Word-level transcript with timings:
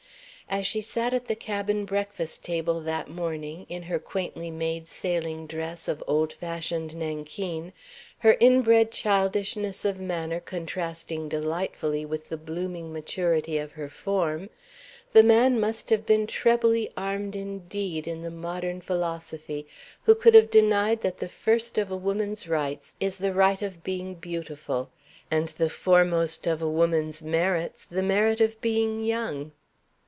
As 0.49 0.67
she 0.67 0.81
sat 0.81 1.13
at 1.13 1.27
the 1.29 1.35
cabin 1.37 1.85
breakfast 1.85 2.43
table 2.43 2.81
that 2.81 3.09
morning, 3.09 3.65
in 3.69 3.83
her 3.83 3.99
quaintly 3.99 4.51
made 4.51 4.85
sailing 4.89 5.47
dress 5.47 5.87
of 5.87 6.03
old 6.07 6.33
fashioned 6.33 6.93
nankeen 6.93 7.71
her 8.17 8.35
inbred 8.41 8.91
childishness 8.91 9.85
of 9.85 9.97
manner 10.01 10.41
contrasting 10.41 11.29
delightfully 11.29 12.05
with 12.05 12.27
the 12.27 12.35
blooming 12.35 12.91
maturity 12.91 13.57
of 13.59 13.71
her 13.71 13.87
form 13.87 14.49
the 15.13 15.23
man 15.23 15.57
must 15.57 15.89
have 15.89 16.05
been 16.05 16.27
trebly 16.27 16.91
armed 16.97 17.33
indeed 17.37 18.05
in 18.05 18.21
the 18.21 18.29
modern 18.29 18.81
philosophy 18.81 19.65
who 20.03 20.13
could 20.13 20.33
have 20.33 20.49
denied 20.49 20.99
that 20.99 21.19
the 21.19 21.29
first 21.29 21.77
of 21.77 21.89
a 21.89 21.95
woman's 21.95 22.45
rights 22.45 22.93
is 22.99 23.15
the 23.15 23.33
right 23.33 23.61
of 23.61 23.85
being 23.85 24.15
beautiful; 24.15 24.89
and 25.29 25.47
the 25.49 25.69
foremost 25.69 26.45
of 26.45 26.61
a 26.61 26.67
woman's 26.69 27.21
merits, 27.23 27.85
the 27.85 28.03
merit 28.03 28.41
of 28.41 28.59
being 28.59 29.01
young! 29.01 29.53